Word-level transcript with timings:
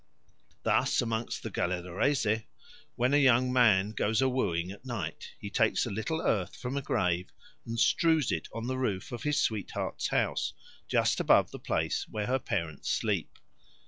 Thus 0.63 0.99
among 0.99 1.27
the 1.43 1.51
Galelareese, 1.51 2.45
when 2.95 3.13
a 3.13 3.17
young 3.17 3.53
man 3.53 3.91
goes 3.91 4.19
a 4.19 4.27
wooing 4.27 4.71
at 4.71 4.83
night, 4.83 5.33
he 5.39 5.51
takes 5.51 5.85
a 5.85 5.91
little 5.91 6.23
earth 6.23 6.55
from 6.55 6.75
a 6.75 6.81
grave 6.81 7.31
and 7.67 7.79
strews 7.79 8.31
it 8.31 8.47
on 8.51 8.65
the 8.65 8.79
roof 8.79 9.11
of 9.11 9.21
his 9.21 9.39
sweetheart's 9.39 10.07
house 10.07 10.53
just 10.87 11.19
above 11.19 11.51
the 11.51 11.59
place 11.59 12.07
where 12.09 12.25
her 12.25 12.39
parents 12.39 12.89
sleep. 12.89 13.37